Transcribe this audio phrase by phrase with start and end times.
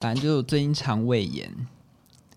[0.00, 1.54] 反正就最近肠胃炎，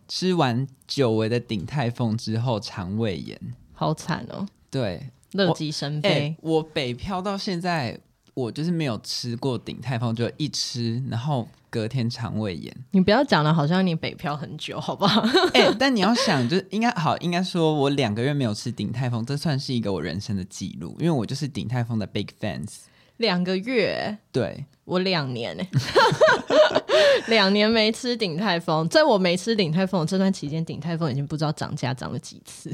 [0.10, 3.40] 吃完久违的鼎泰丰之后肠胃炎，
[3.72, 4.46] 好惨哦。
[4.70, 6.10] 对，乐极生悲。
[6.10, 7.98] 欸，我北漂到现在，
[8.34, 12.76] 我就是没有吃过鼎泰丰，就一吃，然后隔天肠胃炎。
[12.92, 15.22] 你不要讲的好像你北漂很久，好不好？
[15.54, 22.80] 哎、欸，但你要想，就是应该好，应该说我两个月没有吃鼎泰丰，这算是一个我人生的记录，因为我就是鼎泰丰的 big fans。
[23.18, 25.64] 两个月，对，我两年呢。
[27.28, 32.72] 两年没吃鼎泰丰，在我没吃鼎泰丰这段期间，鼎泰丰已经不知道涨价涨了几次。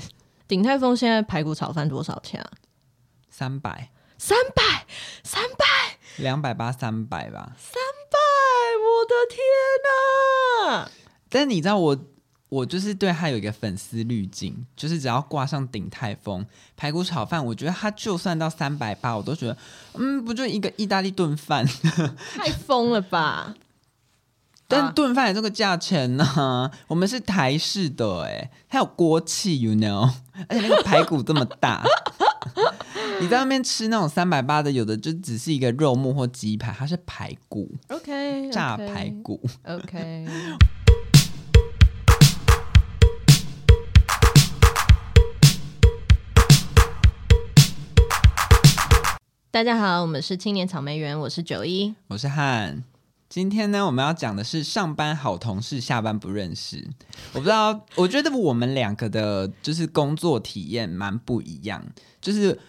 [0.47, 2.49] 鼎泰丰现在排骨炒饭多少钱啊？
[3.29, 4.85] 三百，三百，
[5.23, 5.65] 三百，
[6.17, 7.55] 两百八，三百吧。
[7.57, 7.73] 三
[8.09, 8.17] 百，
[8.79, 9.39] 我的天
[10.73, 10.91] 哪！
[11.29, 11.97] 但你知道我，
[12.49, 16.45] 我就是对他有一个粉丝滤镜，就是只要挂上鼎泰丰
[16.75, 19.57] 排骨炒饭，我觉得他就算到三百八，我都觉得，
[19.93, 21.63] 嗯，不就一个意大利炖饭？
[22.35, 23.53] 太疯了吧！
[24.67, 26.71] 但炖饭也这个价钱呢、啊？
[26.89, 30.11] 我们是台式的哎，它有锅气，you know，
[30.47, 31.83] 而且那个排骨这么大，
[33.19, 40.27] 你在外面吃那种三百八的，有的就只是一个肉末或鸡排，它是排骨，OK，炸排骨，OK。
[49.51, 52.83] 大家好，我们是青年草莓园，我是九一，我是汉。
[53.27, 56.87] 今天呢，我们要讲的是上班好同事，下班不认识。
[57.33, 61.83] 我不知道， 我觉得我们两个的，就是工作体验蛮不一样。
[62.21, 62.59] 就是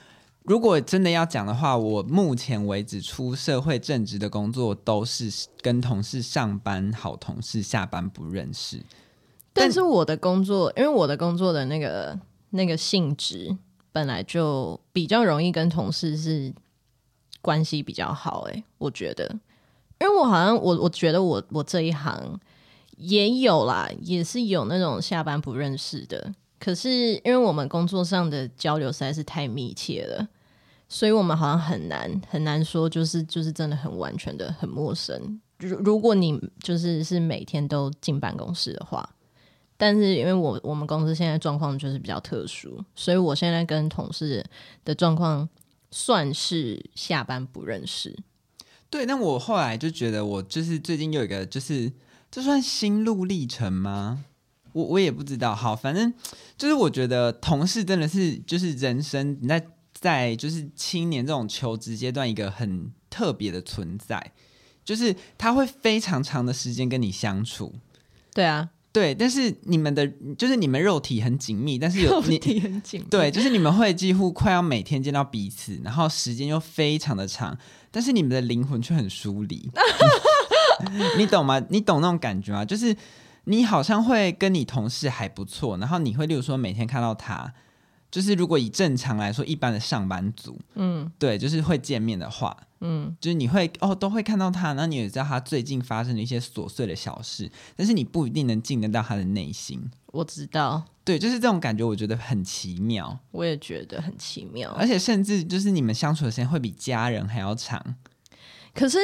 [0.44, 8.78] 如果真的要讲的话，我目前为止出社会正职的工作，都是跟同事上班好同事，下班不认识。
[9.52, 13.54] 但，但是我的工作，因为我的工作的那个那个性质，
[13.92, 16.50] 本来就比较容易跟同事是
[17.40, 18.48] 关系比较好。
[18.50, 19.38] 哎，我觉得。
[20.00, 22.40] 因为我好像我我觉得我我这一行
[22.96, 26.34] 也有啦，也是有那种下班不认识的。
[26.58, 30.28] 可是因为我们工作上的交流实在是太密切了，
[30.88, 35.40] 所以我们好像很难很难说，就是就是真的很完全的很陌生。
[35.58, 39.06] 如如果你就是是每天都进办公室的话，
[39.76, 44.42] 但是因为我我们公司现在状况就是比较特殊，所以我现在跟同事
[44.84, 45.46] 的状况
[45.90, 48.16] 算是下班不认识。
[48.88, 51.92] 对，那我后来就觉得，我就是最近有一个，就是
[52.30, 54.24] 这算心路历程吗？
[54.72, 55.54] 我我也不知道。
[55.54, 56.12] 好，反正
[56.56, 64.32] 就是我觉得同事真的是就是人生你在在就是青年这种求职阶段一个很特别的存在，
[64.84, 67.74] 就是他会非常长的时间跟你相处。
[68.32, 68.70] 对啊。
[68.92, 70.06] 对，但是你们的
[70.36, 73.06] 就是你们肉体很紧密，但是有肉体很紧密。
[73.08, 77.56] 对，就是你们会几乎快要每天见到彼此，然后时间又非常的长，
[77.90, 79.70] 但是你们的灵魂却很疏离。
[81.16, 81.62] 你懂吗？
[81.68, 82.64] 你懂那种感觉吗？
[82.64, 82.96] 就是
[83.44, 87.52] 你好像会跟你同事还不错，然后你会例如说每天看到他。
[88.10, 99.80] 就是如果以正常来说，一般的上班族，嗯，对，就是会见面的话，嗯，就是你会哦都会看到他，那你也知道他最近发生的一些琐碎的小事，但是你不一定能进得到他的内心。
[100.06, 103.16] 我知道，对，就是这种感觉，我觉得很奇妙。
[103.30, 107.94] 我也觉得很奇妙，而且甚至就是你们相处的时间会比家人还要长。
[108.74, 108.98] 可是，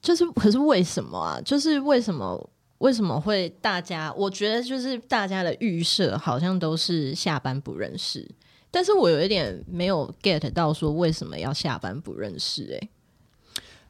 [0.00, 1.40] 就是可是为什么啊？
[1.44, 2.50] 就是为什么？
[2.78, 4.12] 为什么会大家？
[4.16, 8.28] 我觉得就是大家的预设好像都是下班不认识，
[8.70, 12.76] 但是我有一点没有 get 到说为什么要下班不认识、欸？
[12.76, 12.88] 哎，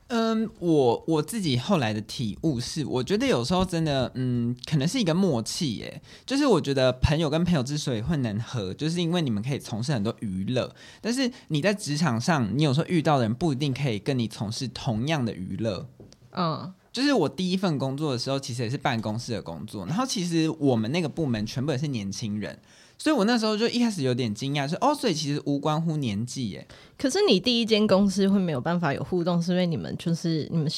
[0.07, 15.87] 嗯，我我自己后来的体悟是，我觉得有时候真的，嗯，可能是一个默契、欸，哎，就是我觉得朋友跟朋友之所以会能合，就是因为你们可以从事很多娱乐，但是你在职场上，你有时候遇到的人不一定可以跟你从事同样的娱乐，
[16.33, 16.73] 嗯。
[16.93, 19.87] 就是我第一份工作的时候，其实也是办公室的工作。
[19.87, 22.59] 然后其实我们那个部门全部也是年轻人，
[22.97, 26.67] 所以我那时候就一开始有点惊讶，说哦，所以其实无关乎年纪耶。
[26.97, 30.71] 可是你第一间公司会没有办法有互动，是因为你们就是你们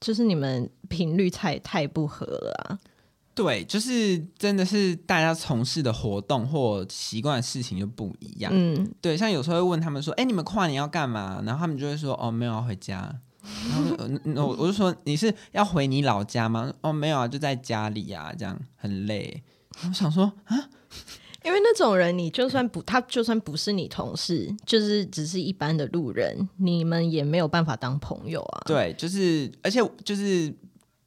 [0.00, 2.78] 就是你们频率太太不合了啊？
[3.34, 8.50] 对，就是真的是大家从事的活动或习惯的事情就不一样。
[8.54, 11.42] 嗯，对，像有时候会问他们说，哎，你们跨年要干嘛？
[11.44, 13.14] 然后他们就会说，哦，没有要回家。
[14.24, 16.72] 然后我我就说，你是要回你老家吗？
[16.80, 19.42] 哦，没有啊，就在家里啊，这样很累。
[19.86, 20.56] 我想说啊，
[21.44, 28.62] 因为那种人，你就算不他就算不是你同事，就是只是一般的路人，你们也没有办法当朋友啊。
[28.66, 30.54] 对，就是而且就是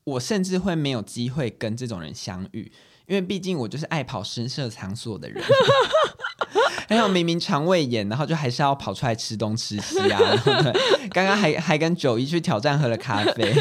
[0.04, 2.72] 我甚至会没有机会跟这种人相遇，
[3.08, 5.44] 因为毕竟我就是爱跑深色场所的人。
[6.92, 10.20] 还有明明肠胃炎，然后就还是要跑出来吃东吃西啊！
[10.44, 13.54] 对，刚刚还还跟九一去挑战喝了咖啡。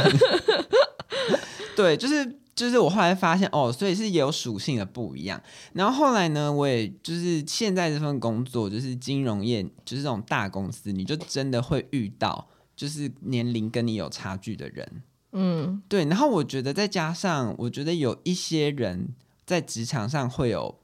[1.77, 5.39] 对，就是就是我后来发现哦，所以是也有属性的不一样。
[5.75, 15.03] 然后后来呢，我也就是现在这份工作就是金融业，就是这种大公司，你就真的会遇到就是年龄跟你有差距的人。
[15.33, 16.07] 嗯，对。
[16.07, 19.11] 然后我觉得再加上，我觉得有一些人
[19.45, 20.78] 在职场上会有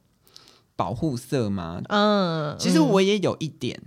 [0.76, 1.80] 保护色吗？
[1.88, 3.80] 嗯，其实我也有一点，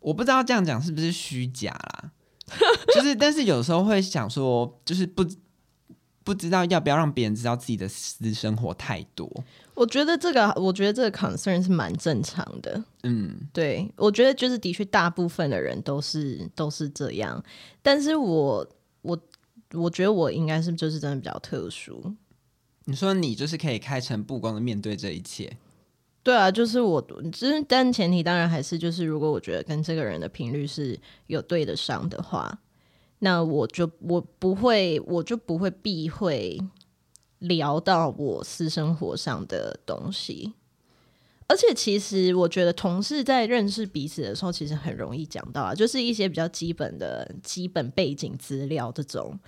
[0.00, 2.12] 我不知道这样讲是不是虚假啦。
[2.94, 5.26] 就是，但是有时候会想说，就是不
[6.22, 9.28] 不知道要不要让别人知道自己的私生活太多。
[9.74, 12.82] 我觉得这个，我觉得这个 concern 是蛮正常的。
[13.02, 17.42] 嗯，对，我觉得就是的确，大部分的人都是都是这样。
[17.82, 18.66] 但是我
[19.02, 19.18] 我
[19.74, 22.14] 我觉得我应该是就是真的比较特殊。
[22.84, 25.56] 你说你就是可以开诚布公的面对这一切。
[26.26, 27.00] 对啊，就是我，
[27.30, 32.58] 就是但前提当然还是就是，如果我觉得跟这个人的频率是有对得上的话，
[33.20, 36.60] 那我就我不会，我就不会避讳
[37.38, 40.54] 聊到我私生活上的东西。
[41.46, 49.38] 而且其实我觉得同事在认识彼此的时候，其实很容易讲到啊，就是一些比较基本的基本背景资料这种，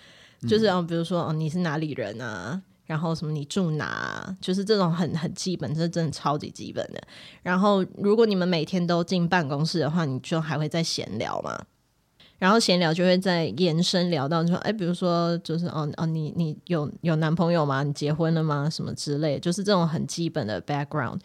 [0.49, 2.63] 就是啊，比如说哦，你是哪里人啊？
[2.89, 3.31] 然后什么？
[3.31, 4.35] 你住哪？
[4.41, 6.99] 就是这种很很基本，这真的超级基本的。
[7.43, 11.67] 然后如果你们每天都进办公室的话，你就还会再闲聊嘛。
[12.39, 17.83] 然后闲聊就会再延伸聊到，就说哎，比如说就是哦哦，你你有有男朋友吗？
[17.83, 18.71] 你结婚了吗？
[18.71, 21.21] 什么之类，就是这种很基本的 background。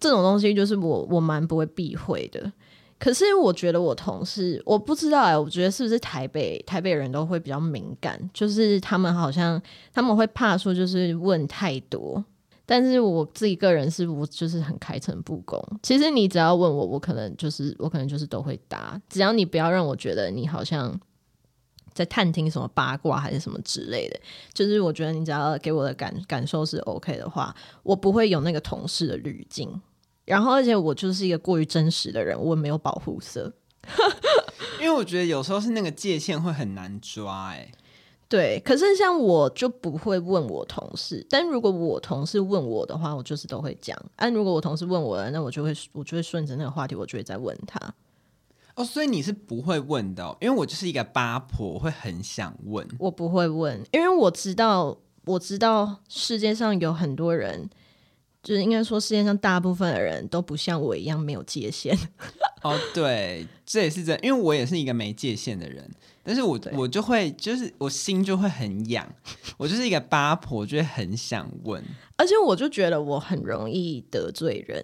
[0.00, 2.50] 这种东西就是我我蛮不会避讳的。
[2.98, 9.60] 可是我觉得我同事，我不知道哎、欸，我觉得是不是台北台北人都会比较敏感，就是他们好像
[9.92, 12.24] 他们会怕说就是问太多，
[12.64, 15.62] 但是我自己个人是我就是很开诚布公。
[15.82, 20.98] 其实你只要问我，我可能就是我可能就是都会答，只要你不要让我觉得你好像
[21.92, 24.18] 在探听什么八卦还是什么之类的，
[24.54, 29.68] 就是我觉得你只要给我的感感受是 OK 的话，我不会有那个同事的滤镜。
[30.24, 33.52] 然后，而且我就是一个过于真实的人，我没有保护色，
[34.80, 37.70] 因为我觉得有时候是那个界限会很难抓，哎，
[38.26, 38.58] 对。
[38.64, 43.94] 可是像我就不会问我同事，但如果我同事问我的话，我就是都会讲。
[44.16, 47.78] 但如果我同事问我了，那我就会我就会顺着那个话题，我就会再问他。
[48.76, 52.88] 哦，所以你是不会问的哦，因为我就是一个八婆，我会很想问。
[52.98, 54.96] 我不会问，因为我知道，
[55.26, 57.68] 我知道世界上有很多人。
[58.44, 61.98] 就是应该说，世界上大部分的人都不像我一样没有界限。
[62.62, 65.90] 哦，对，这也是这样，因为我也是一个没界限的人，
[66.22, 69.06] 但是我我就会，就是我心就会很痒，
[69.56, 71.82] 我就是一个八婆，就会很想问，
[72.16, 74.82] 而且我就觉得我很容易得罪人，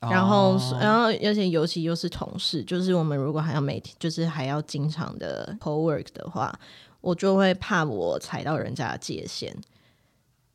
[0.00, 6.58] 然后，哦、然后，而且尤其又是同事，就是我们如果还要每天，就是还要经常的 co-work 的话，
[7.00, 9.54] 我就会怕我踩到人家的界限。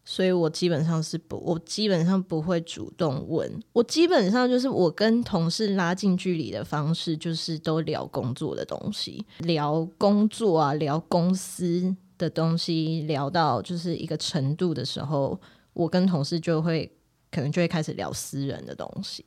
[0.08, 3.52] 所以我基本上是不，我基本上不会主动问。
[3.74, 15.40] 我基本上就是我跟同事拉近距离的方式，就是都聊工作的东西，聊工作啊，聊公司的东西，聊到就是一个程度的时候，
[15.74, 16.90] 我跟同事就会
[17.32, 19.26] 可能就会开始聊私人的东西。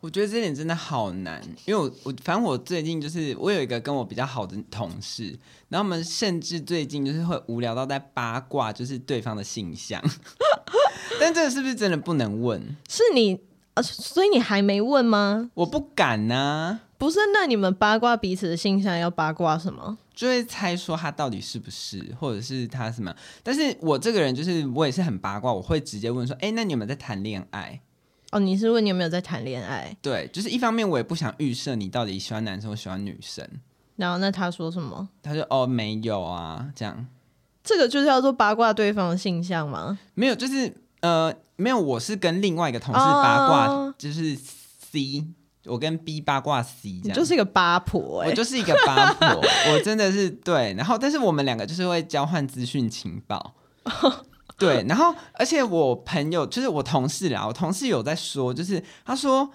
[0.00, 5.36] 我觉得这点真的好难，因为我我反正我最近就是我有一个跟我比较好的同事，
[5.68, 10.02] 然后我们甚至最近就是会无聊到在八卦，就是对方的性向。
[11.20, 12.76] 但这个是不是真的不能问？
[12.88, 13.40] 是你
[13.74, 15.50] 啊，所以你还没问吗？
[15.54, 16.80] 我不敢呐、啊。
[16.96, 19.98] 不是，那你们八卦彼此的性向要八卦什么？
[20.14, 23.14] 就会猜说他到底是不是，或者是他什么？
[23.42, 27.80] 但是我这个人就是我也是很八卦，我会直接问说：哎，那你们在谈恋爱？
[28.30, 29.96] 哦，你是问你有没有在谈恋爱？
[30.02, 33.48] 对，就是一方面我也不想预设你到底喜欢男生或喜欢女生。
[33.96, 35.08] 然后那他说什么？
[35.22, 37.06] 他说哦没有啊，这样。
[37.64, 39.98] 这个就是要做八卦对方的性向吗？
[40.14, 45.26] 没有，就是呃没有，我是跟另外一个同事八卦，哦、就是 C，
[45.64, 47.18] 我跟 B 八卦 C，这样。
[47.18, 49.42] 就是一个八婆、欸，我就是一个八婆，
[49.72, 50.72] 我真的是对。
[50.78, 53.54] 然后，但是我们两个就是会交换资讯情报。
[54.58, 59.48] 对，然后而且我朋友就是我同事啦，我同事有在说，就是他说，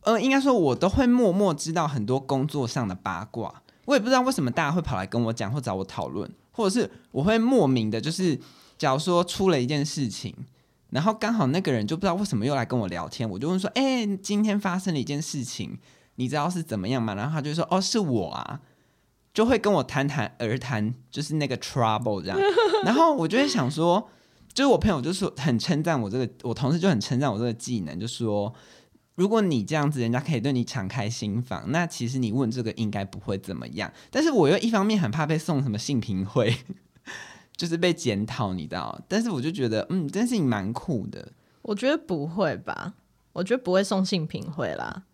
[0.00, 8.36] 呃，应该说我都会默默知道很多工作上的八卦，我也不知道为什么大家会跑来跟我讲或找我讨论，或者是我会莫名的，就是
[8.76, 10.34] 假如说出了一件事情，
[10.88, 15.78] 然后刚好那个人就不知道为什么又来跟我聊天，我就问说，哎，今天发生了一件事情，
[16.16, 17.14] 你知道是怎么样吗？
[17.14, 18.58] 然后他就说，哦，是我啊，
[19.32, 22.38] 就会跟我谈谈而谈，就是那个 trouble 这样，
[22.84, 24.10] 然后我就会想说。
[24.52, 28.52] 就是我朋友就说很称赞我这个，我同事就很称赞我这个技能，就说
[29.14, 33.92] 如果你这样子，人家可以对你敞开心房，那其实你问这个应该不会怎么样。
[34.10, 36.56] 但是我又一方面很怕被送什么性评会，
[37.56, 39.00] 就是被检讨，你知道？
[39.06, 41.32] 但是我就觉得，嗯，这件事情蛮酷的。
[41.62, 42.94] 我觉得不会吧？
[43.34, 45.04] 我觉得不会送性评会啦。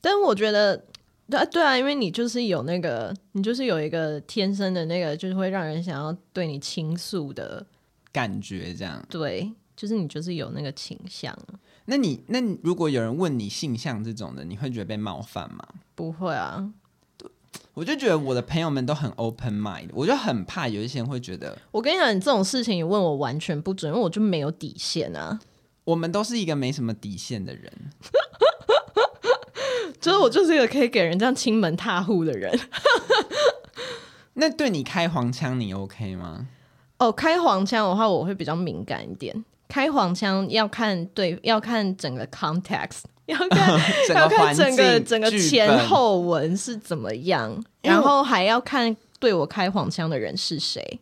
[0.00, 0.84] 但我觉得，
[1.28, 7.66] 对啊，对啊，因为你就是有那个，你就是有一个天生的那个，就是会让人想要对你倾诉的
[8.12, 9.04] 感觉，这样。
[9.08, 11.36] 对，就是你就是有那个倾向。
[11.86, 15.66] 那你那你如果有人问你性向这种的，你会觉得被冒犯吗？
[15.94, 16.70] 不会啊，
[17.74, 25.40] 我就觉得我的朋友们都很 open mind，我就很怕有一些人会觉得，我跟你讲，你这种事情你问我完全不准，因为我就没有底线啊。
[25.84, 27.72] 我们都是一个没什么底线的人，
[29.98, 32.54] 就是我就是一个可以给人这样亲门踏户的人。
[34.34, 36.46] 那对你开黄腔，你 OK 吗？
[36.98, 39.44] 哦，开黄腔的话，我会比较敏感一点。
[39.68, 43.80] 开黄腔要看对，要看整个 context， 要看
[44.16, 50.98] 要看整个整个前后文是怎么样，然后还要看对我开黄腔的人是谁。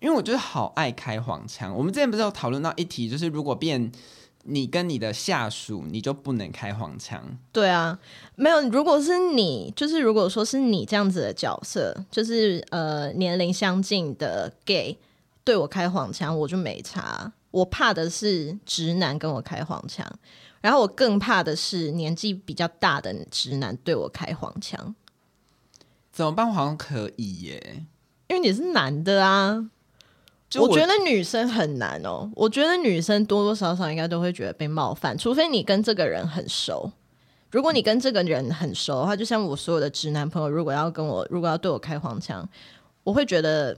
[0.00, 1.74] 因为我就是好爱开黄腔。
[1.74, 3.90] 我们之前不是有讨论到一题，就是如果变
[4.44, 7.20] 你跟你的下属，你就不能开黄腔。
[7.52, 7.98] 对啊，
[8.36, 8.60] 没有。
[8.70, 14.96] 如果是你，就是如果说是你这样子的角色，就是呃年龄相近的 gay
[15.48, 17.32] 对我开黄腔，我就没差。
[17.50, 20.06] 我怕的是直男跟我开黄腔，
[20.60, 24.94] 然后我更怕的是年纪比较大的直男对我开黄腔。
[26.12, 26.52] 怎么办？
[26.52, 27.86] 好像可以耶，
[28.26, 29.70] 因为你是男的啊。
[30.56, 32.30] 我，我觉得女生很难哦。
[32.36, 36.92] 我觉得女生多多少少应该都会觉得被冒犯，除非你跟这个人很熟。
[37.50, 42.46] 如果你跟这个人很熟的话，就像我所有的直男朋友，如果要跟我，如果要对我开黄腔，
[43.02, 43.74] 我会觉得。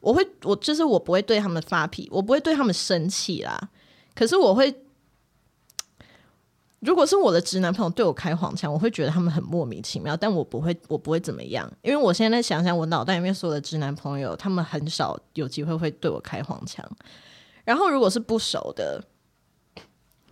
[0.00, 3.70] 我会，我就是我不会对他们发脾，我不会对他们生气啦。
[4.14, 4.74] 可是我会，
[6.80, 10.16] 如果是我的直男朋友对我开黄腔，我会觉得他们很莫名其妙。
[10.16, 16.82] 但我不会，我不会怎么样，因为我现在想想，我脑袋里面所有的直男朋友，他们很少有机会会对我开黄腔。
[17.64, 19.04] 然后如果是不熟的，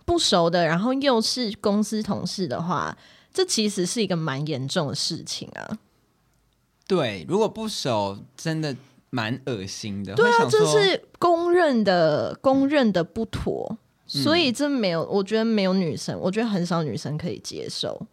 [0.03, 2.97] 不熟的，然后又是公司同事的话，
[3.31, 5.77] 这其实是一个蛮严重的事情啊。
[6.87, 8.75] 对，如果不熟，真的。
[9.09, 13.77] 蛮恶心的，对啊，这是公认的，公认的不妥，
[14.13, 18.07] 嗯，所以这没有，我觉得没有女生，我觉得很少女生可以接受。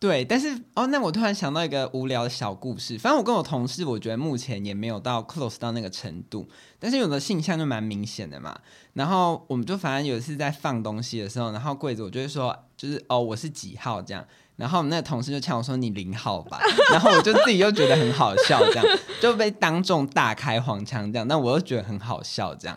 [0.00, 6.46] 对，但是哦，那我突然想到一个无聊的小故事，反正我跟我同事，我觉得目前也没有到 close 到那个程度，
[6.78, 8.56] 但是有的性向就蛮明显的嘛。
[8.92, 14.24] 然后我们就反正有一次在放东西的时候，然后柜子我就会说，就是哦，我是几号这样。
[14.58, 16.58] 然后我们那个同事就呛我说：“你零号吧。”
[16.90, 18.84] 然后我就自己又觉得很好笑，这样
[19.22, 22.76] 就被当众大开黄腔，这样，但我又觉得很好笑，这样，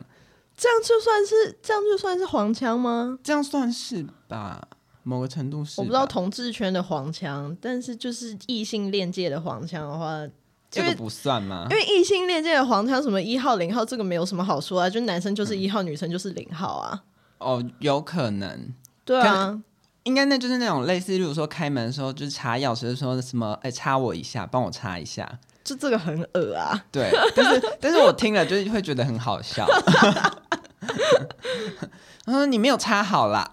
[0.56, 3.18] 这样就算是这样就算是黄腔吗？
[3.24, 4.62] 这样算是吧，
[5.02, 5.82] 某个程度是。
[5.82, 10.22] 我不知道同志圈的黄腔，但是就是异性恋界的黄腔的话，
[10.70, 11.66] 这个不算吗？
[11.72, 17.02] 因为异性恋界的黄腔，什么一号、零号，这个没有什么好说啊，就男生就是一号，嗯，女生就是零号啊。
[17.40, 18.72] 哦，有可能。
[19.04, 19.60] 对啊。
[20.04, 25.30] 应该那就是那种类似，例如说开门的时候，就是插钥匙的时候，什么哎，插我一下，帮我插一下，
[25.64, 26.84] 就这个很恶啊。
[26.92, 29.68] 对，但是但是我听了就是会觉得很好笑。
[32.26, 33.48] 嗯，你没有插好啦，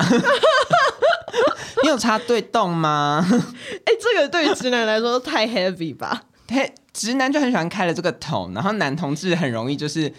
[1.82, 3.24] 你有插对洞吗？
[3.84, 6.22] 哎，这个对于直男来说太 heavy 吧？
[6.48, 10.12] 嘿，直男就很喜欢开了这个头，然后男同志很容易就是。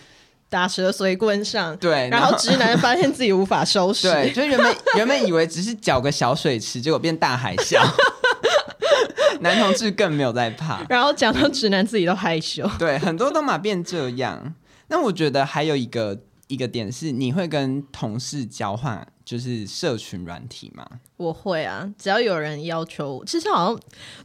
[0.49, 7.79] 打蛇随棍上，对，然后直男发现自己无法收拾，对，就原本原本以为只是搅个小水池，结果变大海啸。
[9.41, 14.53] 男同志更没有在怕，然后讲到直男自己都害羞，对，很多都嘛变这样。
[14.87, 16.17] 那我觉得还有一个
[16.49, 19.07] 一个点是，你会跟同事交换。
[19.23, 20.83] 就是社群软体吗？
[21.15, 23.79] 我会啊，只要有人要求，其实好像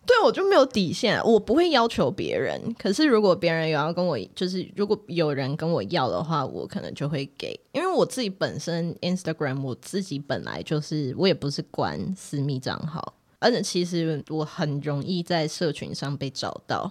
[0.07, 2.59] 对我就没有底线，我不会要求别人。
[2.79, 7.49] 可是如果别人有要跟我，就是如果有人跟我要的话，我可能就会给。
[7.73, 16.91] 因为我自己本身 Instagram，我自己本来就是我也不是关私密账号，而且其实我很容易在社群上被找到。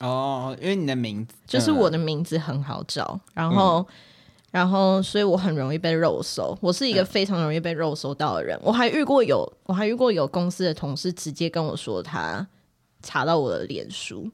[0.00, 3.86] 哦，因为你的名字就是我的名字很好找，然后。
[3.88, 3.94] 嗯
[4.52, 6.56] 然后，所以我很容易被肉搜。
[6.60, 8.54] 我是一个非常容易被肉搜到的人。
[8.58, 12.46] 嗯、我还遇过有，我还遇过有公司的同事直接跟我说，他
[13.02, 14.30] 查到我的脸书。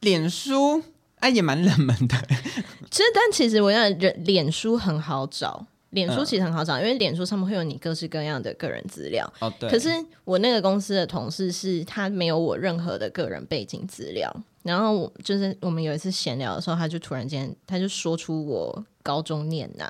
[0.00, 0.82] 脸书，
[1.20, 2.16] 哎、啊，也蛮冷门的。
[2.90, 5.64] 其实，但其实我想，人脸书很好找。
[5.90, 9.32] 脸书其实很好找，嗯、因为脸书上面会有你各式各样的个人资料。
[9.38, 9.70] 哦，对。
[9.70, 9.88] 可是
[10.24, 14.34] 我那个公司的同事是他没有我任何的个人背景资料。
[14.64, 19.88] 然后我就是我们有一次闲聊的时候，他就突然间他就说出我高中念哪，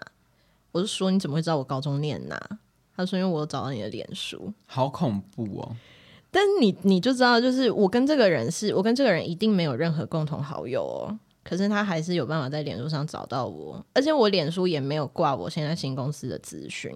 [0.73, 2.39] 我就说你怎么会知道我高中念哪？
[2.97, 5.77] 他说因为我找到你的脸书，好恐怖哦。
[6.31, 16.93] 但你你就知道，就是我跟这个人是我跟这个人一定没有任何共同好友哦，可是他还是有办法在脸书上找到我，而且我脸书也没有挂我现在新公司的资讯，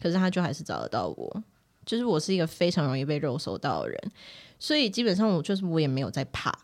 [0.00, 1.42] 可是他就还是找得到我，
[1.84, 4.12] 就是我是一个非常容易被肉搜到的人，
[4.58, 6.56] 所以基本上我就是我也没有在怕，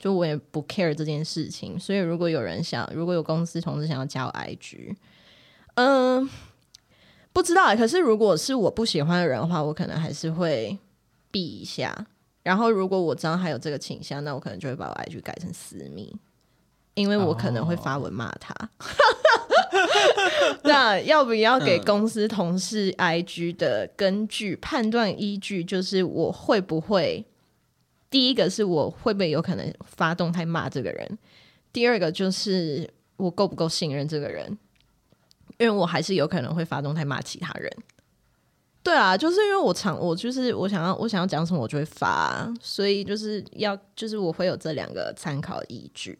[0.00, 4.96] 就我也不 care 这件事情，所以如果有人想，如果有公司同事想要加我 IG，
[5.74, 6.28] 嗯、呃，
[7.32, 10.76] 不知道，可是如果是我不喜欢的人的话，我可能还是会。
[11.32, 12.08] 避一下，
[12.42, 16.12] 然后如果我知道他有这个倾向，那我可能就会把我 IG 改成私密，
[16.94, 18.52] 因为我可能会发文骂他。
[20.64, 27.24] 那要不要给公司同事 IG 的根据判断依据，就是我会不会？
[28.10, 31.18] 第一个是我会不会有可能发动态骂这个人？
[31.72, 34.58] 第二个就是我够不够信任这个人？
[35.58, 37.70] 因为我还是有可能会发动态骂其他人。
[38.82, 46.18] 对啊，就是因为我常我就是我想要我想要讲什么我就会发，所以就是要就是我会有这两个参考依据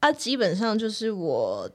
[0.00, 1.68] 啊，基本上就是我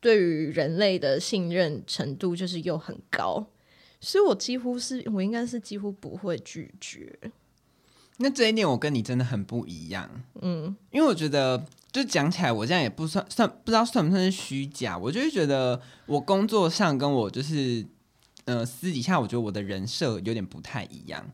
[0.00, 3.44] 对于人类的信任程度就是又很高，
[4.00, 7.18] 所以我几乎是我应该是几乎不会拒绝。
[8.18, 10.08] 那这一点我跟你真的很不一样，
[10.40, 17.86] 嗯，因为我觉得就讲起来我这样也不算算不知道算不算是虚假，我就会觉得我工作上跟我就是。
[18.46, 21.26] 呃，私底下我觉得我的人设有点不太一样，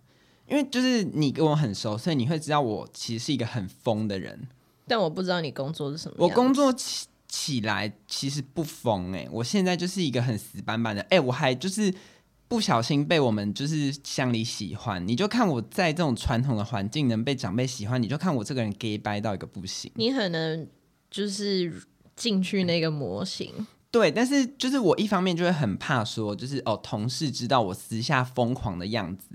[0.46, 4.46] 因为就是你跟我很熟，所以你会知道我其实是一个很疯的人。
[4.86, 6.14] 但我不知道你工作是什么。
[6.20, 11.92] 我工作起起来其实不疯哎，我现在就是一个很死板板的哎，我还就是
[12.50, 19.88] 不小心被我们就是乡里喜欢，你就看我在这种传统的环境能被长辈喜欢，你就看我这个人 gay 掰到一个不行。
[19.94, 20.66] 你可能
[21.08, 21.72] 就是
[22.16, 23.68] 进去那个模型。
[23.92, 29.28] 对，但是就是我一方面就会很怕说，就是哦，同事知道我私下疯狂的样子。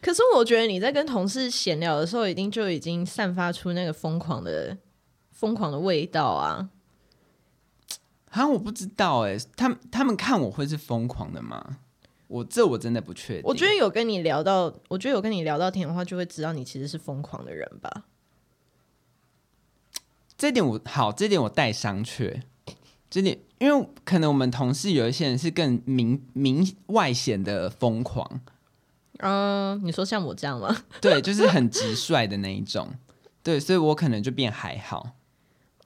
[0.00, 4.78] 可是我觉得你在跟同事闲聊的时候，一定就已经散发出那个疯狂的
[5.30, 6.70] 疯狂的味道啊！
[8.30, 11.80] 好像我不知道哎，他们他们看我会是疯狂的吗？
[12.26, 13.42] 我这我真的不确定。
[13.44, 18.04] 我觉得有跟你聊到，我觉得有跟你聊到天的话，就会知道你其实是疯狂的人吧。
[20.36, 22.42] 这点我好，这点我带商榷。
[23.08, 23.38] 这点。
[23.60, 28.42] 因为可能我们同事有一些人是更明明外显的疯狂，
[29.20, 30.84] 嗯，你说像我这样吗？
[31.00, 32.92] 对，就是很直率的那一种，
[33.42, 35.12] 对，所以我可能就变还好。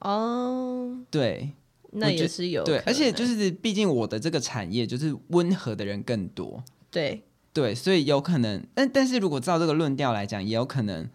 [0.01, 1.53] 哦，对，
[1.93, 7.23] 那也是有对，而且就是毕竟我的这个产业就是温和的人更多，对
[7.53, 11.09] 对，所以有可能，但但是如果照这个论调来讲，也有可能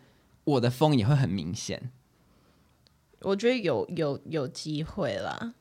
[0.43, 1.91] 我的风也会很明显。
[3.21, 5.53] 我觉得有有有机会啦。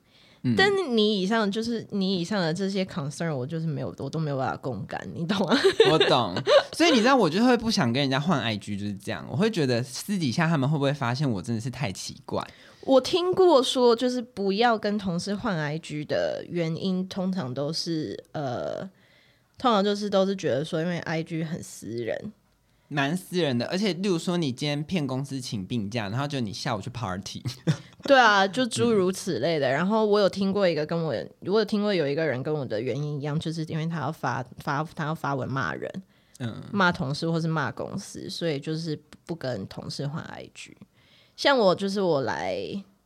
[0.57, 5.57] 但你以上就是你以上的这些 concern，我就是没有，我都没有办法共感，你懂吗？
[5.93, 6.35] 我懂，
[6.73, 9.25] 所以你知道，我就会不想跟人家换 IG，就是这样。
[9.31, 12.45] 我会觉得私底下他们会不会发现我真的是太奇怪？
[12.85, 18.81] 我听过说，就是不要跟同事换 IG 的原因，通常都是呃，
[19.59, 22.33] 通常就是都是觉得说，因为 IG 很私人。
[22.89, 27.43] 蛮私人的，而且例如说你今天骗公司请病假，然后就你下午去 party，
[28.05, 29.67] 对啊，就诸如此类的。
[29.67, 31.15] 嗯、然后我有听过一个跟我，
[31.47, 35.91] 我有听过有一个人跟我的原因一样，就是因为他要发发他要发文骂人，
[36.41, 40.73] 嗯，骂同事或是骂公司，所以就是不跟同事换 IG。
[41.43, 42.57] 像我就是我来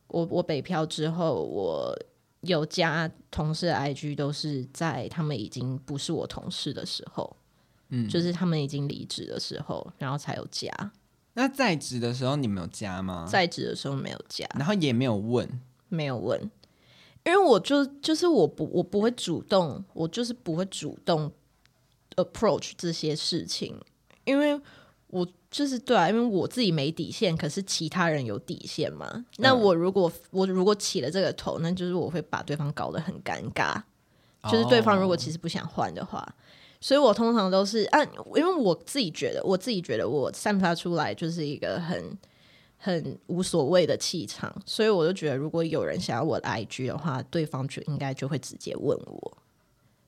[0.09, 1.97] 我我北漂之后，我
[2.41, 7.35] 有加同事的 IG，都是在他们已经不是我同事的时候。
[7.89, 10.71] 嗯，就是他们已经离职的时候，然后才有加。
[11.33, 13.25] 那在职的时候你没有加吗？
[13.27, 16.39] 在职的时候没有加，然后也没有问，没有问，
[17.25, 21.31] 因为我就就是我不我不会主动，我就是不会主动
[22.17, 23.75] approach 这些事情，
[24.25, 24.61] 因为
[25.07, 29.25] 我就是对啊，因为我自己没底线，可是其他人有底线嘛。
[29.37, 33.81] 那我如果、嗯、我如果起了这个头，那就是我会把对方搞得很尴尬。
[34.51, 36.19] 就是对方如果其实不想换的话。
[36.19, 36.43] 哦
[36.79, 38.03] 所以我通常都是啊，
[38.35, 42.15] 因为我自己觉得，我自己觉得我散发出来就是一个很
[42.77, 49.37] 很无所谓的气场，所以我就觉得，如果有人想要我的 IG 的话，对方就应该就会直接问我。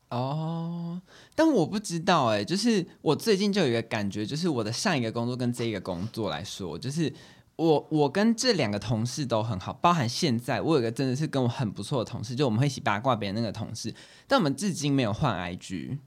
[0.10, 1.00] 哦，
[1.36, 7.14] 但我不知道哎、欸，就是我最近就有一个感觉，就是我的上一个工作跟这一个工作来说，就是
[7.56, 13.94] 我我跟这两个同事都很好，包含现在我有一个真的是跟我很不错的同事，就我们会一起八卦别人那个同事，
[14.28, 16.00] 但我们至今没有换 IG。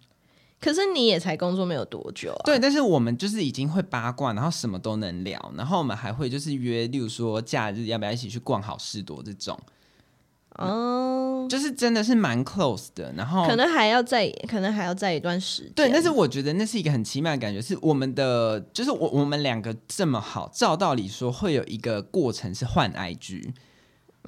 [0.61, 2.43] 可是你也才工作没有多久啊？
[2.45, 9.59] 对，但是我们就是已经会八卦，然后什么都能聊，然后我们还会就是约，例如说假日要不要一起去逛好事多这种。
[10.57, 13.12] 哦，就是真的是蛮 close 的。
[13.17, 15.73] 然后可能还要再，可能还要再一段时间。
[15.75, 23.53] 对，但是我觉得那是一个很奇妙的感觉，是我们的，就是我我们两个这么好，照道理说会有一个过程是换 IG，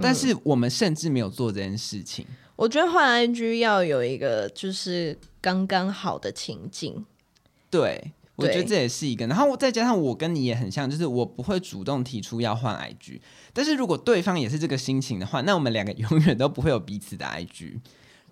[0.00, 2.24] 但是我们甚至没有做这件事情。
[2.28, 7.04] 嗯、我觉得换 IG 要有一个就是刚刚好的情境，
[7.70, 8.12] 对。
[8.36, 13.20] 我觉得这也是一个，然后再加上我跟你也很像，就是我不会主动提出要换 IG，
[13.52, 17.78] 但是如果对方也是这个心情的话，那我们两个永远都不会有彼此的 IG。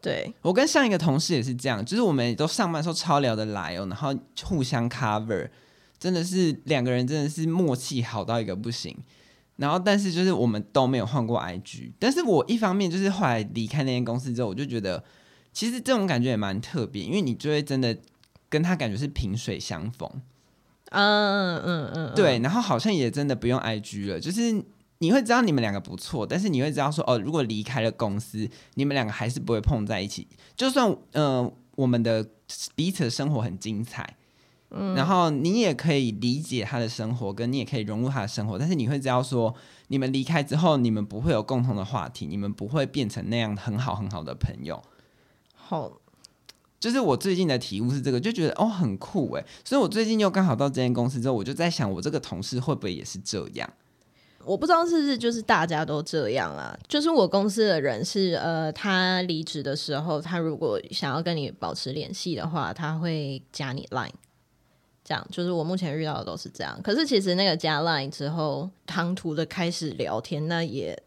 [0.00, 4.12] 对，我跟上一个同事也是这样，就是我们都上班的时候超聊得来哦，然后
[4.42, 5.48] 互相 cover，
[6.00, 8.96] 真的是两个人真的是默契好到一个不行。
[9.54, 15.04] 然后但是就是我们都没有换过 IG，但是我一方面就是后来离开那间公司之后，我就觉得
[15.52, 17.96] 其实这种感觉也蛮特别，因为你就会真的。
[18.52, 20.06] 跟他感觉是萍水相逢，
[20.90, 24.62] 嗯嗯嗯，对，然后好像也真的不用 IG 了，就是
[24.98, 32.28] 你会知道你们两个不错，但是你会知道说哦，如果离开了公司，你们两个还是不会碰在一起，就算嗯、呃，我们的
[32.74, 34.18] 彼此的生活很精彩，
[34.68, 39.54] 嗯，然后你也可以理解他的生活，跟你也可以融入他的生活，但是你会知道说，
[39.88, 44.82] 你们离开之后，你们不会有共同的话题，你们不会变成那样很好很好的朋友，
[45.54, 46.01] 好。
[46.82, 53.72] 就是我最近的体悟是这个，就觉得哦很酷哎，所以我最近又刚好到这间公司之后，我就在想，我这个同事会不会也是这样？
[54.44, 56.76] 我不知道是不是就是大家都这样啊。
[56.88, 64.10] 就是我公司的人是呃，他离职的时候，他如果想要跟你保持联系的话，他会加你 Line，
[65.04, 65.24] 这样。
[65.30, 66.76] 就是我目前遇到的都是这样。
[66.82, 71.00] 可是其实那个加 Line 之后，唐突的开始聊天，那也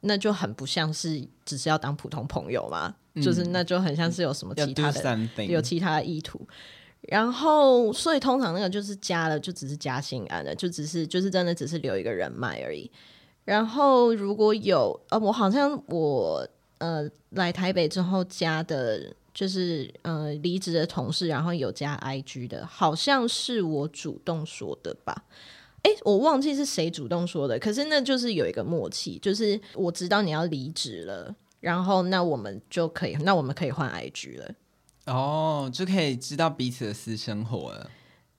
[0.00, 2.96] 那就很不像是只是要当普通朋友嘛。
[3.20, 6.40] 就是那就很像是有什么其他的有其他的意图，
[7.02, 12.90] 然后所以通常那个就是加了就只是加心安的，就只是就是真的只是留一个人脉而已。
[13.44, 16.48] 然后如果有呃，我好像我
[16.78, 25.24] 呃来台北之后加的，就是呃离职的同事，然后有加 IG 的，好像是我主动说的吧？
[25.82, 31.34] 诶，我忘记是谁主动说的，可是那就是有一个默契，就是我知道你要离职了。
[31.62, 34.54] 然后，那我们就可以，那我们可以换 IG 了。
[35.06, 37.88] 哦，就可以知道彼此的私生活了。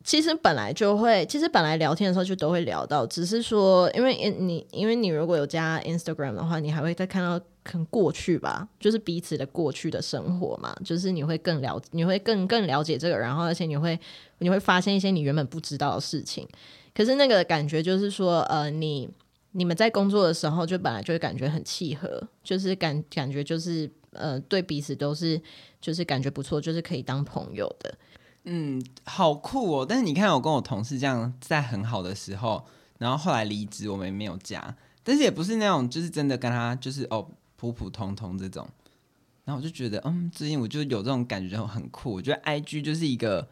[0.03, 13.97] 其实本来就会，其实本来聊天的时候就都会聊到，只是说，因为你，因为你如果有加 Instagram 的话，你还会再看到很过去吧，就是彼此的过去的生活嘛，就是你会更了，你会更更了解这个，然后而且你会
[14.39, 16.45] 你会发现一些你原本不知道的事情。
[16.93, 19.09] 可是那个感觉就是说，呃，你。
[19.53, 25.39] 你们在工作的时候，就本来就会感觉很契合，就是感感觉就是呃，对彼此都是
[25.79, 27.97] 就是感觉不错，就是可以当朋友的。
[28.45, 29.85] 嗯，好酷哦！
[29.87, 32.65] 但是你看，我跟我同事这样在很好的时候，
[32.97, 38.67] 然后后来离职，我们也没有加，但是也不是那种就是真的跟他就是哦普普通通这种。
[39.45, 42.13] 然后我就觉得，嗯，最近我就有这种感觉，就很酷。
[42.13, 43.47] 我觉得 IG 就是一个。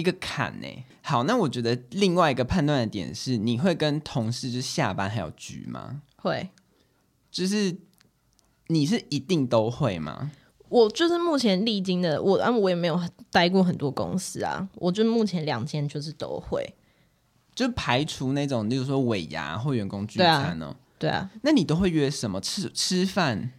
[0.00, 0.84] 一个坎呢、欸。
[1.02, 6.02] 好，那我觉得另外一个判断的点是，你会跟同事就下班还有局吗？
[6.16, 6.50] 会，
[7.30, 7.76] 就是
[8.68, 10.30] 你是一定都会吗？
[10.68, 13.00] 我就是目前历经的，我啊，我也没有
[13.32, 16.74] 待过很多公司啊，我就目前两间就是都会，
[17.54, 20.76] 就排除那种，例如说尾牙或员工聚餐哦、喔？
[20.96, 23.50] 对啊，那你都会约什么吃吃饭？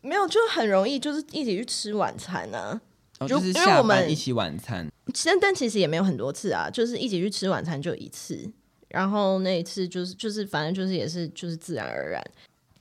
[0.00, 2.80] 没有，就很容易就是一起去吃晚餐啊。
[3.18, 4.90] 哦、就是下班一起晚餐，
[5.24, 8.50] 但但其实也没有很多次啊，就是一起去吃晚餐就一次，
[8.88, 12.22] 然后那一次就是就是反正就是也是就是自然而然，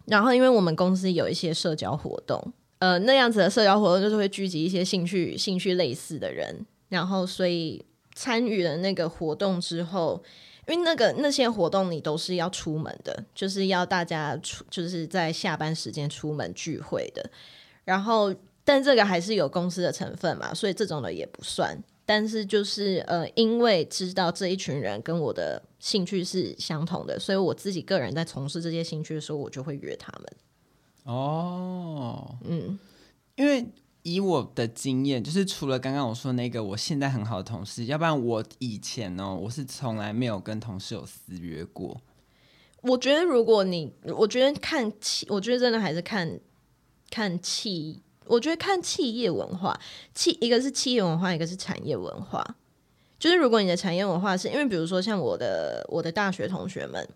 [0.06, 7.86] 然后因为我们公司有一些社交活动，呃那样子的社交活动就是会聚集一些兴趣兴趣类似的人，然后所以
[8.16, 10.24] 参与了那个活动之后，
[10.68, 17.30] 因为那个那些活动你都是要出门的，就是要大家出就是在下班时间出门聚会的，
[17.84, 18.34] 然后。
[18.68, 21.78] 但这个还是有公司的成分嘛，所以这种的也不算。
[22.06, 30.28] 但是就是呃，因为知道这一群人跟我的兴趣是相同的，所以我自己个人在从事这些兴趣的时候，我就会约他们。
[31.04, 32.78] 哦，嗯，
[33.36, 33.65] 因为
[34.04, 42.00] 以我的经验，就是除了刚刚我说那个我现在很好的同事，要不然我以前呢，我是从来没有跟同事有私约过。
[42.82, 46.39] 我觉得如果你，我觉得看气，我觉得真的还是看
[47.10, 48.04] 看气。
[48.26, 49.80] 我觉得看企业文化，
[50.14, 52.56] 企一个是企业文化，一个是产业文化。
[53.18, 57.08] 就是如果你的产业文化是因为，比如说像我的我的大学同学们，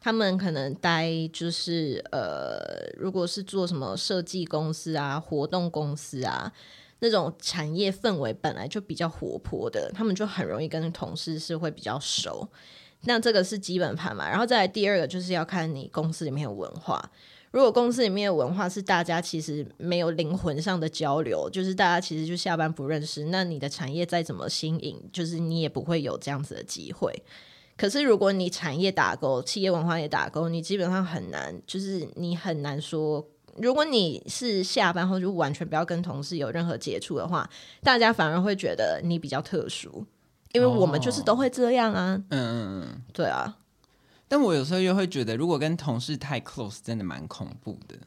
[0.00, 6.52] 他们可能待就是呃，如果是做什么设计公司啊、活动公司啊
[7.00, 12.48] 那种产业氛围本来就比较活泼的，他们就很容易跟同事是会比较熟。
[13.02, 17.10] 那这个是基本盘嘛，然后再来第二个就是要看你公司里面的文化。
[17.52, 27.22] 如果公司里面的文化是大家其实没有灵魂上的交流，就是大家其实就下班不认识，那你的产业再怎么新颖，就是你也不会有这样子的机会。
[27.76, 37.48] 可是如果你产业打勾，企业文化也打勾，你基本上很难，就是你很难说，如果你是下班后就完全不要跟同事有任何接触的话，
[37.82, 40.06] 大家反而会觉得你比较特殊，
[40.52, 42.22] 因为我们就是都会这样啊。
[42.30, 43.58] 嗯嗯嗯，对啊。
[44.32, 47.98] 但我有时候又会觉得，如果跟同事太 close，真的蛮恐怖的。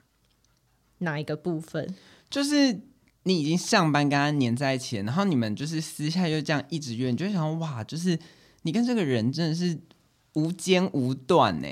[0.97, 1.93] 哪一个部分？
[2.31, 2.81] 就是
[3.21, 8.17] 你已经上班跟他黏在一起了，然后你们就是私下又这样一直约，你就想哇，就是
[8.63, 9.77] 你跟这个人真的是
[10.33, 11.67] 无间无断呢。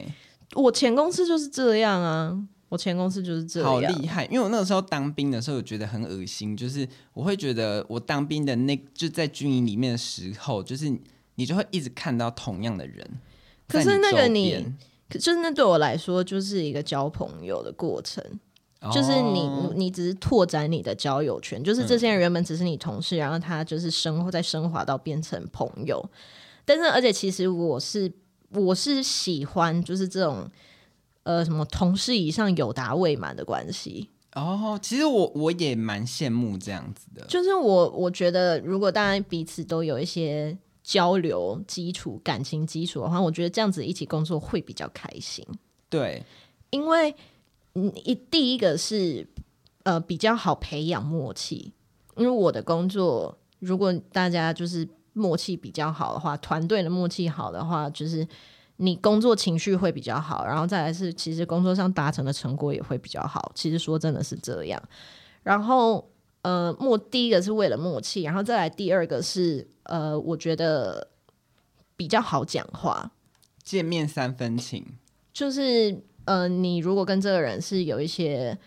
[0.53, 2.39] 我前公司就是这样啊，
[2.69, 4.25] 我前公司就是这样，好厉害。
[4.25, 10.95] 因为我那个时候当兵的时候，我觉得很恶心，就是我会觉得我当兵的那就在军营里面的时候，就是
[11.33, 13.09] 你就会一直看到同样的人。
[13.73, 14.65] 可是那个你，
[15.09, 18.23] 就是那对我来说就是一个交朋友的过程，
[18.81, 26.03] 哦、就是你你只是拓展你的交友圈，就是这些人原本只是你同事，嗯、然后他就是生活在升华到变成朋友。
[26.65, 28.11] 但是而且其实我是
[28.51, 30.49] 我是喜欢就是这种
[31.23, 34.09] 呃什么同事以上有达未满的关系。
[34.35, 40.57] 哦，其实我我也蛮羡慕这样子的，就是我我觉得如果大家彼此都有一些。
[40.83, 45.45] 交流基础、感情基础的话，我觉得这样子一起工作会比较开心。
[45.89, 46.21] 对，
[46.71, 47.15] 因为
[48.03, 49.25] 一第一个是
[49.83, 51.71] 呃比较好培养默契，
[52.17, 58.27] 因为我的工作如果大家就是默契比较好的话，团队的默契好的话，就是
[58.75, 63.51] 你工作情绪会比较好，然后再来是其实工作上达成的成果也会比较好。
[63.55, 64.83] 其实说真的是这样，
[65.43, 66.09] 然后。
[66.43, 71.09] 呃，默第一个是为了默契，然后再来第二个是呃，我觉得
[71.97, 73.11] 比较好讲话，
[73.63, 74.85] 见面三分情，
[75.33, 78.57] 就是呃，你如果跟这个人是有一些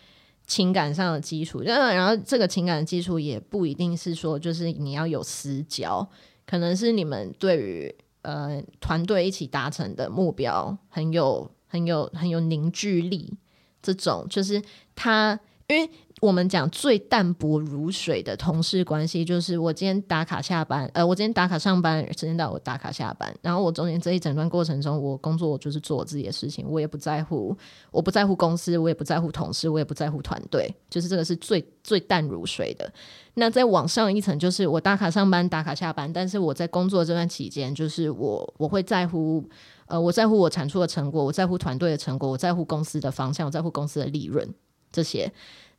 [0.46, 6.08] 情感上的基础，然后这个情感的基础也不一定是说就是你要有私交，
[6.46, 13.36] 可能是你们对于呃团队一起达成的目标很有很有很有凝聚力，
[13.82, 14.62] 这种就是
[14.94, 15.90] 他因为。
[16.22, 27.54] 我们讲最淡薄如水的同事关系，就是我今天打卡下班，呃，我今天打卡上班，时间到我打卡下班，然后我中间这一整段过程中，我工作我就是做我自己的事情，我也不在乎，
[27.90, 32.90] 我不在乎公司，我也不在乎同事，我也不在乎团队，就是这个是最最淡如水的。
[33.34, 39.44] 那再往上一层，就是我打卡上班，打卡下班，但是我在工作这段期间，就是我我会在乎，
[39.84, 44.48] 呃，我在乎我产出的成果，我在乎团队的成果，我在乎公司的方向，我在乎公司的利润
[44.92, 45.32] 这些。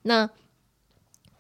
[0.03, 0.29] 那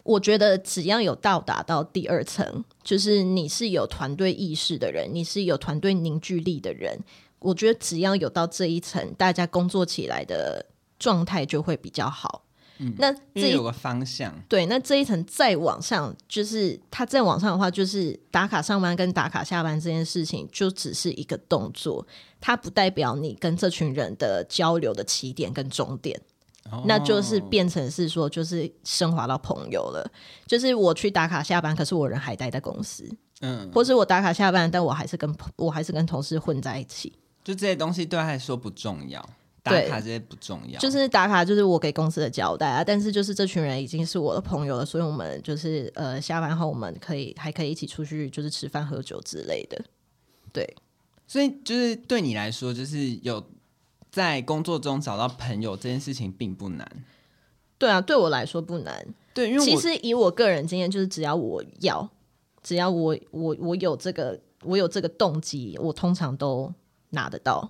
[0.03, 6.99] 我觉得只要有到达到第二层，就是你是有团队意识的人，你是有团队凝聚力的人。
[7.39, 10.65] 我觉得只要有到这一层，大家工作起来的
[10.97, 12.43] 状态就会比较好。
[12.79, 14.33] 嗯，那这有个方向。
[14.47, 22.05] 对，那这一层再往上，就是他再往上的话，就是打卡上班跟打卡下班这件事情，就只是一个动作，
[22.39, 26.21] 它不代表你跟这群人的交流的起点跟终点。
[26.85, 30.09] 那就是变成是说，就是升华到朋友了。
[30.45, 33.07] 就是我去打卡下班，可是我人还待在公司，
[33.41, 37.13] 嗯，或是我打卡下班，但我还是跟我还是跟同事混在一起。
[37.43, 39.21] 就这些东西对他来说不重要，
[39.63, 40.79] 打卡这些不重要。
[40.79, 49.81] 就是打卡就是我给公司的交代啊，但是就是这群人已经是我的朋友了，所以我们就是呃下班后我们可以还可以一起出去就是吃饭喝酒之类的。
[50.51, 50.75] 对，
[51.25, 53.43] 所以就是对你来说就是有。
[54.17, 56.91] 在工作中找到朋友这件事情并不难，
[57.77, 59.05] 对啊，对我来说不难。
[59.31, 62.09] 对，因为其实以我个人经验，就是只要我要，
[62.63, 66.73] 只要我我我有这个我有这个动机，我通常都
[67.11, 67.69] 拿得到。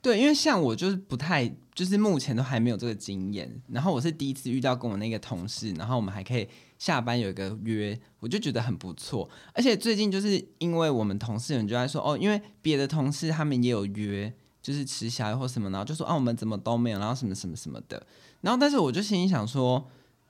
[0.00, 3.60] 对，因为像我就是不太，就是目前都还没有这个经验。
[3.68, 9.28] 然后我是第一次遇到跟我那个同事，然后我们还可以下班有一个约，我就觉得很不错。
[9.52, 14.32] 而且最近就是因为我们同事人就在说，哦，因为别的同事他们也有约。
[14.66, 18.04] 就是吃宵夜或什么，然后就说啊，我们怎么都没有，然后什么什么什么的，
[18.40, 19.86] 然后但是我就心里想说，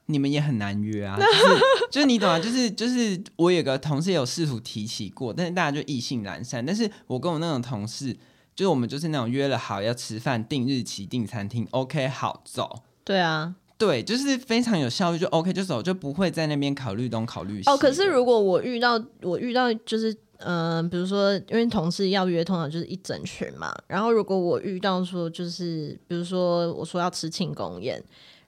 [0.09, 6.67] 你们也很难约啊，就是就是你懂啊，就是就是我有个同事有试图提起过，但是大家就意兴阑珊。
[6.67, 8.13] 但是我跟我那种同事，
[8.55, 12.83] 就是我们就是那种约了好要吃饭，定日期，定餐厅，OK，好走。
[13.05, 17.71] 对啊，对，就是非常有效率，就 OK 就走，就不会在那边考虑东考虑西。
[17.71, 20.15] 哦，可是如果我遇到我遇到就是。
[20.39, 23.75] 嗯、呃，比如说，因为同事要约，通常就是一整群嘛。
[23.87, 28.03] 然后，如果我遇到说，就是比如说，我说要吃庆功宴，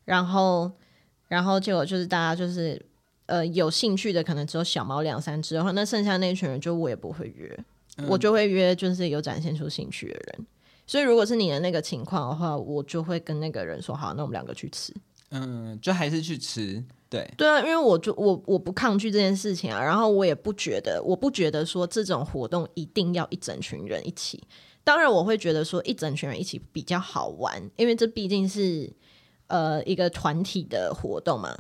[0.05, 0.71] 然后，
[1.29, 2.81] 然后结果就是大家就是
[3.27, 7.65] 呃有兴趣的，可能只有小猫两三只的话，那剩下那群人就我也不会约，
[7.97, 10.47] 嗯、我就会约就是有展现出兴趣的人。
[10.87, 14.93] 所以如果是你的那个情况的话，我就会跟那个人说好，那我们两个去吃。
[15.31, 16.85] 嗯，就还是去吃。
[17.11, 24.43] 对对啊，因为我就我我不抗拒这件事情啊，然后我也不觉得，我不觉得说这种活动一定要一整群人一起。
[24.85, 28.93] 当然，我会觉得说一整群人一起比较好玩，因为这毕竟是
[29.47, 31.57] 呃一个团体的活动嘛。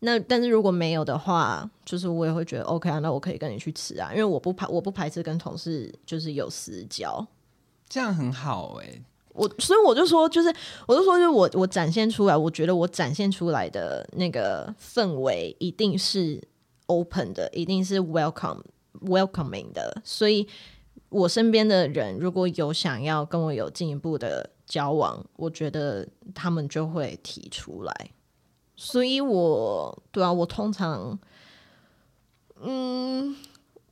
[0.00, 7.26] 那但是如果没有的话，就是我也会觉得 OK 啊，那我可以跟你去吃啊，因为我不排我不排斥跟同事就是有私交，
[7.88, 9.02] 这样很好哎、欸。
[9.36, 10.52] 我所以我就说，就是
[10.86, 16.42] 我就说，就我我展现出来，我觉得我展现出来的那个氛围一定是
[16.86, 18.62] open 的，一定是 welcome
[19.02, 20.00] welcoming 的。
[20.04, 20.48] 所以，
[21.10, 28.10] 我身边的人如果有想要跟我有进一步的交往，我觉得他们就会提出来。
[28.76, 31.18] 所以我对啊，我通常，
[32.60, 33.34] 嗯，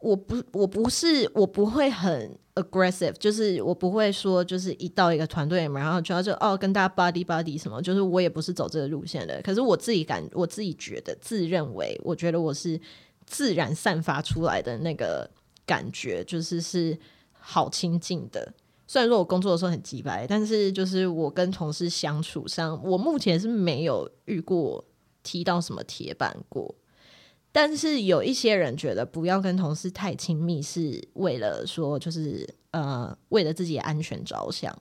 [0.05, 2.39] 我不我不是我不会很。
[2.55, 9.43] aggressive 就是我不会说，就是一到一个团队里面，然后主要就哦跟大家 buddy buddy 什么，就是我也不是走这个路线的。
[9.43, 12.81] 可是我自己感，我自己觉得，自认为，我觉得我是
[13.27, 15.29] 自然散发出来的那个
[15.67, 16.97] 感觉，就是是
[17.33, 18.55] 好亲近的。
[18.87, 24.85] 虽然说我工作的时候很机掰，但是就是我跟同事相处上，我目前是没有遇过
[25.25, 26.73] 踢到什么铁板过。
[27.57, 34.77] 但是有一些人觉得不要跟同事太亲密，是为了说就是呃，为了自己安全着想，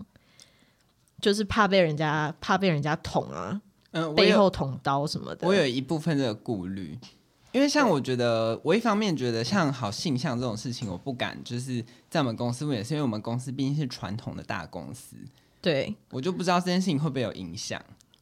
[1.21, 5.47] 就是怕被人家怕被人家捅啊，嗯、呃，背后捅刀什么的。
[5.47, 6.97] 我有一部分这个顾虑，
[7.51, 15.15] 因为像我觉得，我一方面觉得像好性向这种事情，我不敢就是在我们公司，也是因为我们公司毕竟是传统的大公司，
[15.61, 17.79] 对，我就不知道这件事情会不会有影响，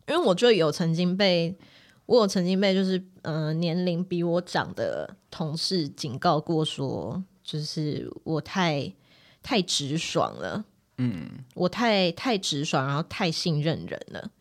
[0.10, 1.58] 因为我就有曾经被。
[2.06, 8.94] 我有曾经被就是嗯、呃、年龄比我长的同事警告过说，就是我太
[9.42, 10.66] 太直爽了，
[10.98, 14.32] 嗯，我太太直爽，然后太信任人了，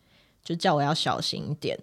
[0.42, 1.78] 就叫我要小心一点。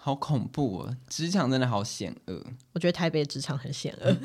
[0.00, 0.96] 好恐怖哦！
[1.08, 2.42] 职场真的好险恶。
[2.72, 4.16] 我觉得台北职场很险恶。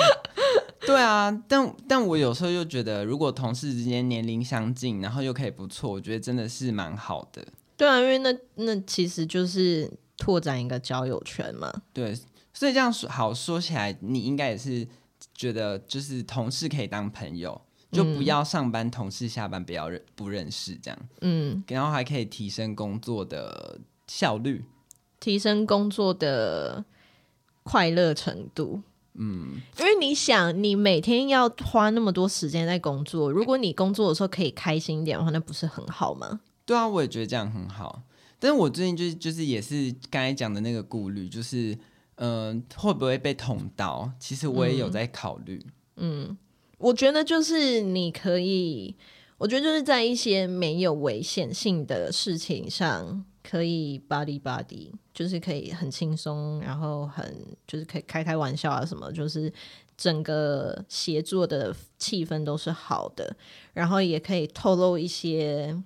[0.86, 7.44] 对啊，但但我有时候又觉得，如果同事之间年龄相近，然后又可以不错，我觉得真的是蛮好的。
[7.80, 11.72] 对啊，因为那那其实就是拓展一个交友圈嘛。
[11.94, 12.14] 对，
[12.52, 14.86] 所以这样说好说起来，你应该也是
[15.34, 17.58] 觉得，就是同事可以当朋友，
[17.90, 20.98] 就不要上班同事下班不要认不认识这样。
[21.22, 24.62] 嗯，然后还可以提升工作的效率，
[25.18, 26.84] 提升工作的
[27.62, 28.82] 快乐程度。
[29.14, 36.40] 嗯，因为你想，你每天要花那么多时间在工作，如果你工作的时候可以开心一点的话，那不是很好吗？
[36.70, 38.00] 对啊，我也觉得这样很好。
[38.38, 41.76] 但是我最近就是就是也是刚才讲的那个顾虑，就是
[42.14, 44.08] 嗯、呃，会不会被捅刀？
[44.20, 45.60] 其实我也有在考虑。
[45.96, 46.38] 嗯，嗯，
[46.78, 48.94] 我觉得就是你可以，
[49.36, 59.52] 我觉得就是在一些没有危险性的事情上，可以 buddy buddy，就是可以很轻松，然后很就是可以开开玩笑啊什么，就是
[59.96, 63.36] 整个协作的气氛都是好的，
[63.72, 65.76] 然后也可以透露一些。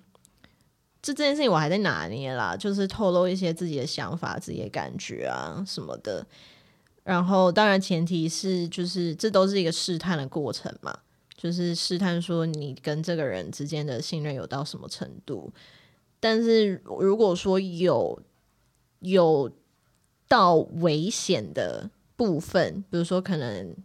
[1.05, 6.25] 这这件事情我还在拿捏啦，就是透露一些自己的想法、自己的感觉啊什么的。
[7.03, 10.97] 然后当然前提是，就是这都是一个试探的过程嘛，
[11.37, 15.53] 就是试探说你跟这个人之间的信任有到什么程度。
[16.19, 18.19] 但是如果说有
[19.01, 19.51] 有
[20.27, 23.75] 到危险的部分，比如说可能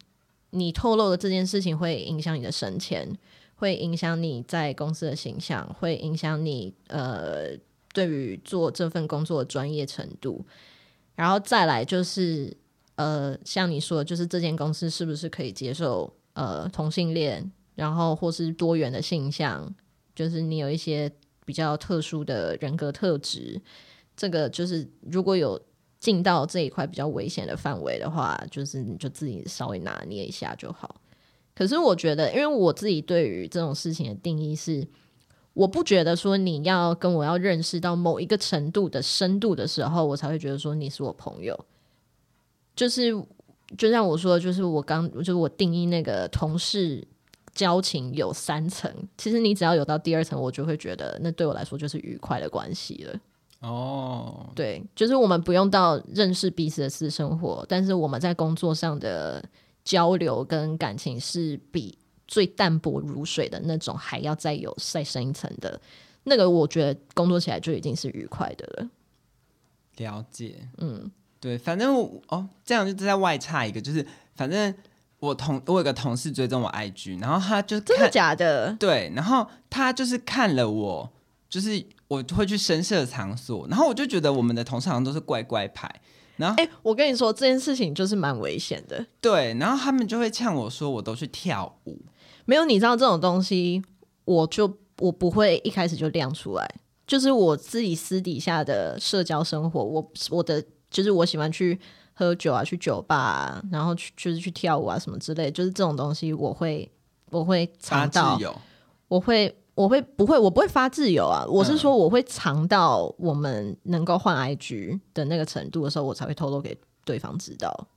[0.52, 3.14] 你透露的这件事情会影响你的升迁。
[3.60, 7.50] 会影响你在公司的形象，会影响你呃
[7.92, 10.42] 对于做这份工作的专业程度，
[11.14, 12.56] 然后再来就是
[12.94, 19.70] 呃像你说，就是这间公司是不是可以接受呃同性恋，然后或是多元的性向，
[20.14, 21.12] 就是你有一些
[21.44, 23.60] 比较特殊的人格特质，
[24.16, 25.60] 这个就是如果有
[25.98, 30.98] 进到这一块比较危险的范围的话，就是你就自己稍微拿捏一下就好。
[31.60, 34.88] 可是我觉得，因为我自己对于这种事情的定义是，
[35.52, 41.66] 我不觉得说你要跟我要认识到某一个程度的深度的时候，我才会觉得说你是我朋友。
[42.74, 43.14] 就是
[43.76, 47.06] 就像我说，就是我刚就是我定义那个同事
[47.52, 53.20] 交情有三层，其实你只要有到第二层，我就会觉得那对我来说就是愉快的关系了。
[53.68, 59.44] 哦，对，就是我们不用到认识彼此的私生活，但是我们在工作上的。
[59.84, 65.80] 交流跟感情是比最淡薄如水的那种还要再有再深一层的，
[66.24, 68.88] 那个我觉得工作起来就已经是愉快的了。
[69.96, 71.10] 了解，嗯，
[71.40, 71.94] 对，反正
[72.28, 74.74] 哦，这样就再外差一个，就是反正
[75.18, 78.74] 我同我有个同事追踪我 IG，然后他就真的假的？
[78.78, 81.12] 对，然后他就是看了我，
[81.48, 86.00] 就是我会去深色场所，然后我就觉得我们的同事好像都是乖乖牌。
[86.40, 89.04] 然后，哎、欸，我跟你说这件事情就是蛮危险的。
[89.20, 92.00] 对，然后他们就会呛我说，我都去跳舞。
[92.46, 93.82] 没有，你知道这种东西，
[94.24, 96.74] 我就我不会一开始就亮出来。
[97.06, 101.78] 就是我自己私底下的社交生活，我我的就是我喜欢去
[102.14, 106.90] 喝酒啊，去酒吧啊，然后去就是去跳舞啊什么之类，就是这种东西我会
[107.30, 108.40] 我会查到，
[109.08, 109.54] 我会。
[109.80, 110.38] 我会不会？
[110.38, 111.44] 我不会发自由啊！
[111.48, 117.88] 我是说，我会藏到我们能够换 IG 的那个程度的时候，我才会偷偷给对方知道。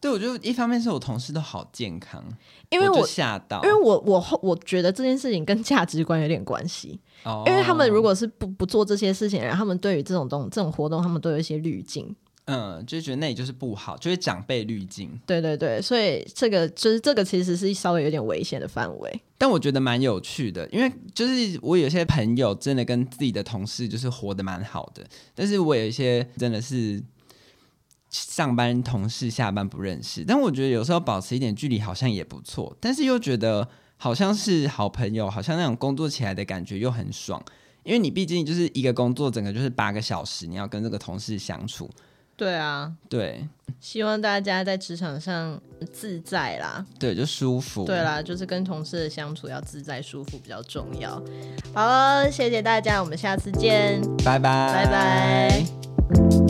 [0.00, 2.22] 对，我觉得一方面是我同事都好健康，
[2.70, 6.98] 因为我吓到，因为我我我觉得这件事情跟价值观有点关系。
[7.24, 12.14] 哦，因为他们如果是不不做这些事情，然后他们对于这种东这种活动，他们都有一些滤镜。
[12.46, 15.10] 嗯，就觉得那里就是不好，就是长辈滤镜。
[15.26, 19.20] 对对对，所以这个就是这个其实是稍微有点危险的范围。
[19.36, 27.02] 但我觉得蛮有趣的，因为就是我有些朋友真的跟自己的同事就是活得蛮好的，但是我有一些真的是
[28.10, 37.44] 上班同事下班不认识，但我觉得有时候保持一点距离好像也不错，但是又觉得好像是好朋友，好像那种工作起来的感觉又很爽，
[37.82, 41.90] 因为你毕竟就是一个工作整个就是八个小时，你要跟这个同事相处。
[42.36, 43.48] 对啊，对，
[43.80, 45.58] 希望大家在职场上
[45.92, 47.84] 自在啦，对，就舒服。
[47.84, 51.12] 对啦，就是跟同事的相处要自在舒服比较重要。
[51.74, 56.45] 好了，谢谢大家，我们下次见，拜拜，拜拜。